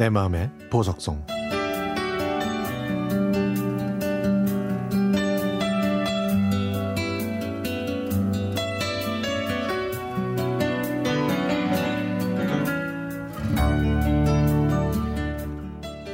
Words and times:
내 0.00 0.08
마음의 0.08 0.50
보석성 0.70 1.22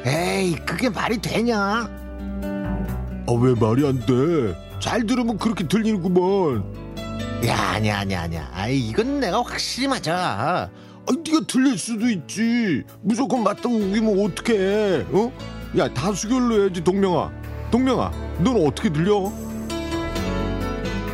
에이 0.05 0.57
그게 0.67 0.89
말이 0.89 1.19
되냐? 1.21 1.59
아 3.29 3.33
왜 3.33 3.55
말이 3.55 3.87
안 3.87 3.99
돼? 4.01 4.57
잘 4.81 5.07
들으면 5.07 5.39
그렇게 5.39 5.67
들리는구먼 5.67 6.65
야 7.47 7.57
아니야 7.75 8.01
아니야 8.01 8.23
아니야 8.23 8.51
아이 8.53 8.79
이건 8.79 9.21
내가 9.21 9.43
확실히 9.43 9.87
맞아 9.89 10.71
아 11.09 11.13
네가 11.25 11.41
틀릴 11.47 11.79
수도 11.79 12.09
있지 12.09 12.83
무조건 13.01 13.43
맞다고 13.45 13.75
우기면 13.75 14.25
어떡해 14.25 15.07
어? 15.13 15.33
야 15.79 15.93
다수결로 15.93 16.63
해야지 16.63 16.83
동명아 16.83 17.31
동명아 17.71 18.11
넌 18.39 18.67
어떻게 18.67 18.91
들려? 18.91 19.27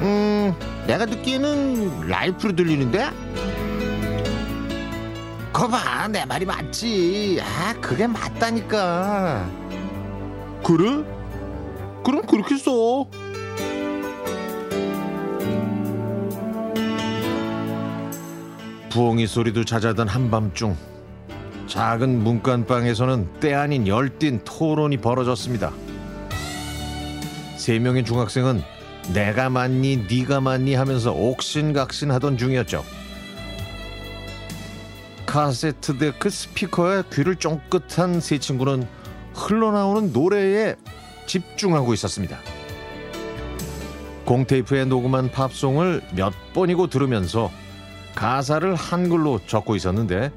음 0.00 0.54
내가 0.86 1.06
듣기에는 1.06 2.08
라이프로 2.08 2.56
들리는데? 2.56 3.10
거봐 5.52 6.08
내 6.08 6.24
말이 6.24 6.46
맞지 6.46 7.40
아 7.42 7.74
그게 7.80 8.06
맞다니까 8.06 9.48
그래? 10.64 11.04
그럼 12.04 12.22
그렇게 12.26 12.56
써 12.56 13.06
부엉이 18.92 19.26
소리도 19.26 19.64
잦아든 19.64 20.06
한밤중 20.06 20.76
작은 21.66 22.22
문간방에서는 22.22 23.40
때 23.40 23.54
아닌 23.54 23.88
열띤 23.88 24.44
토론이 24.44 24.98
벌어졌습니다. 24.98 25.72
세 27.56 27.78
명의 27.78 28.04
중학생은 28.04 28.62
내가 29.14 29.48
맞니 29.48 30.06
네가 30.10 30.42
맞니 30.42 30.74
하면서 30.74 31.10
옥신각신하던 31.10 32.36
중이었죠. 32.36 32.84
카세트 35.24 35.96
데크 35.96 36.28
스피커에 36.28 37.04
귀를 37.14 37.36
쫑긋한 37.36 38.20
세 38.20 38.36
친구는 38.36 38.86
흘러나오는 39.32 40.12
노래에 40.12 40.76
집중하고 41.24 41.94
있었습니다. 41.94 42.38
공테이프에 44.26 44.84
녹음한 44.84 45.30
팝송을 45.30 46.02
몇 46.14 46.34
번이고 46.52 46.88
들으면서 46.88 47.50
가사를 48.14 48.74
한글로 48.74 49.40
적고 49.46 49.76
있었는데 49.76 50.30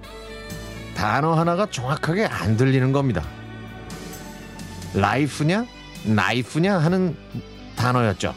단어 0.95 1.33
하나가 1.33 1.65
정확하게 1.65 2.25
안 2.25 2.57
들리는 2.57 2.91
겁니다. 2.91 3.23
life냐 4.93 5.65
knife냐 6.05 6.77
하는 6.77 7.17
단어였죠. 7.75 8.33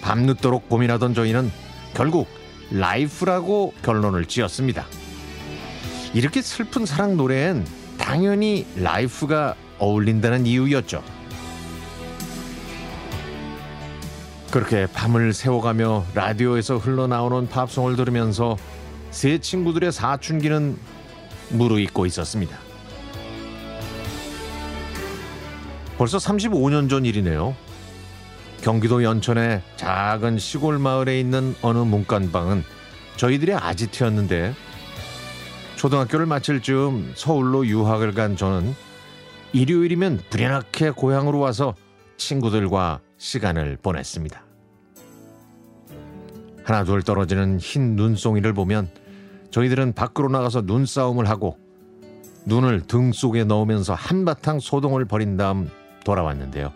밤늦도록 0.00 0.68
고민하던 0.68 1.14
저희는 1.14 1.52
결국 1.94 2.28
life라고 2.70 3.74
결론을 3.82 4.24
지었습니다. 4.24 4.86
이렇게 6.14 6.42
슬픈 6.42 6.84
사랑 6.84 7.16
노래엔 7.16 7.64
당연히 7.98 8.66
life가 8.76 9.54
어울린다는 9.78 10.46
이유였죠. 10.46 11.02
그렇게 14.52 14.84
밤을 14.84 15.32
새워가며 15.32 16.04
라디오에서 16.12 16.76
흘러나오는 16.76 17.48
팝송을 17.48 17.96
들으면서 17.96 18.58
세 19.10 19.38
친구들의 19.38 19.90
사춘기는 19.90 20.76
무르익고 21.48 22.04
있었습니다. 22.04 22.58
벌써 25.96 26.18
35년 26.18 26.90
전 26.90 27.06
일이네요. 27.06 27.56
경기도 28.60 29.02
연천의 29.02 29.62
작은 29.76 30.38
시골 30.38 30.78
마을에 30.78 31.18
있는 31.18 31.54
어느 31.62 31.78
문간방은 31.78 32.62
저희들의 33.16 33.56
아지트였는데 33.56 34.54
초등학교를 35.76 36.26
마칠 36.26 36.60
즈음 36.60 37.12
서울로 37.14 37.66
유학을 37.66 38.12
간 38.12 38.36
저는 38.36 38.74
일요일이면 39.54 40.24
불현하게 40.28 40.90
고향으로 40.90 41.38
와서 41.38 41.74
친구들과 42.18 43.00
시간을 43.22 43.78
보냈습니다. 43.80 44.42
하나둘 46.64 47.02
떨어지는 47.02 47.60
흰 47.60 47.94
눈송이를 47.94 48.52
보면 48.52 48.90
저희들은 49.52 49.92
밖으로 49.92 50.28
나가서 50.28 50.62
눈싸움을 50.62 51.28
하고 51.28 51.56
눈을 52.46 52.80
등 52.80 53.12
속에 53.12 53.44
넣으면서 53.44 53.94
한바탕 53.94 54.58
소동을 54.58 55.04
벌인 55.04 55.36
다음 55.36 55.70
돌아왔는데요. 56.04 56.72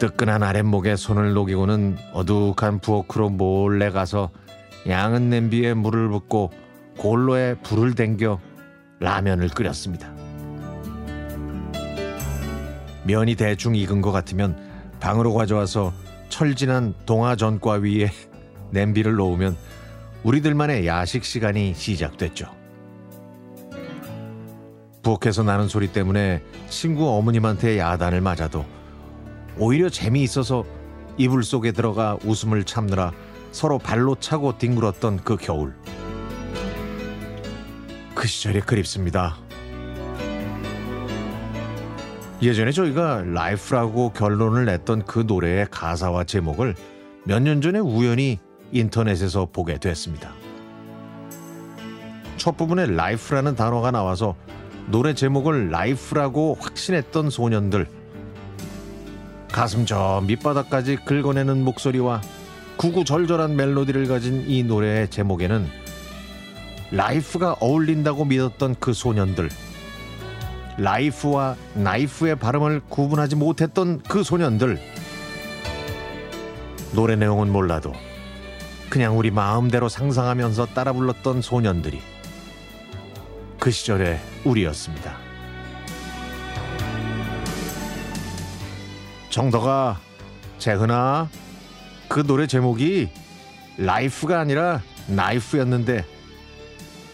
뜨끈한 0.00 0.42
아랫목에 0.42 0.96
손을 0.96 1.32
녹이고는 1.32 1.96
어둑한 2.12 2.80
부엌으로 2.80 3.30
몰래 3.30 3.90
가서 3.90 4.30
양은 4.88 5.30
냄비에 5.30 5.74
물을 5.74 6.08
붓고 6.08 6.50
골로에 6.98 7.54
불을 7.62 7.94
댕겨 7.94 8.40
라면을 8.98 9.48
끓였습니다. 9.50 10.12
면이 13.04 13.36
대충 13.36 13.76
익은 13.76 14.02
것 14.02 14.10
같으면 14.10 14.67
방으로 15.00 15.34
가져와서 15.34 15.92
철진한 16.28 16.94
동화전과 17.06 17.74
위에 17.74 18.10
냄비를 18.70 19.14
놓으면 19.14 19.56
우리들만의 20.22 20.86
야식 20.86 21.24
시간이 21.24 21.74
시작됐죠. 21.74 22.46
부엌에서 25.02 25.42
나는 25.42 25.68
소리 25.68 25.90
때문에 25.92 26.42
친구 26.68 27.08
어머님한테 27.08 27.78
야단을 27.78 28.20
맞아도 28.20 28.64
오히려 29.56 29.88
재미있어서 29.88 30.64
이불 31.16 31.42
속에 31.42 31.72
들어가 31.72 32.18
웃음을 32.24 32.64
참느라 32.64 33.12
서로 33.52 33.78
발로 33.78 34.16
차고 34.16 34.58
뒹굴었던 34.58 35.24
그 35.24 35.36
겨울. 35.36 35.74
그 38.14 38.26
시절이 38.26 38.60
그립습니다. 38.62 39.38
예전에 42.40 42.70
저희가 42.70 43.22
life라고 43.26 44.12
결론을 44.12 44.64
냈던 44.64 45.04
그 45.06 45.24
노래의 45.26 45.66
가사와 45.70 46.24
제목을 46.24 46.74
몇 47.24 47.42
년 47.42 47.60
전에 47.60 47.78
우연히 47.78 48.38
인터넷에서 48.72 49.48
보게 49.52 49.78
됐습니다. 49.78 50.30
첫 52.36 52.56
부분에 52.56 52.86
life라는 52.86 53.56
단어가 53.56 53.90
나와서 53.90 54.36
노래 54.86 55.14
제목을 55.14 55.70
life라고 55.70 56.56
확신했던 56.60 57.30
소년들. 57.30 57.88
가슴 59.50 59.84
저 59.84 60.22
밑바닥까지 60.26 60.96
긁어내는 61.04 61.64
목소리와 61.64 62.20
구구절절한 62.76 63.56
멜로디를 63.56 64.06
가진 64.06 64.44
이 64.46 64.62
노래의 64.62 65.10
제목에는 65.10 65.66
life가 66.92 67.56
어울린다고 67.60 68.26
믿었던 68.26 68.76
그 68.78 68.92
소년들. 68.92 69.48
life와 70.78 71.56
knife의 71.74 72.36
발음을 72.36 72.82
구분하지 72.88 73.36
못했던 73.36 74.00
그 74.02 74.22
소년들. 74.22 74.80
노래 76.92 77.16
내용은 77.16 77.52
몰라도 77.52 77.92
그냥 78.88 79.18
우리 79.18 79.30
마음대로 79.30 79.88
상상하면서 79.88 80.66
따라 80.66 80.92
불렀던 80.92 81.42
소년들이 81.42 82.00
그 83.58 83.70
시절의 83.70 84.18
우리였습니다. 84.44 85.16
정덕아, 89.30 90.00
재훈아, 90.58 91.28
그 92.08 92.26
노래 92.26 92.46
제목이 92.46 93.10
라이프가 93.76 94.40
아니라 94.40 94.80
나이프였는데 95.08 96.04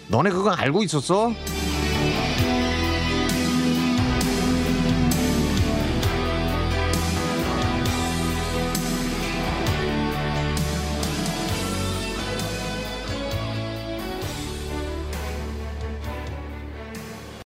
너네 0.08 0.30
그거 0.30 0.50
알고 0.50 0.82
있었어? 0.82 1.32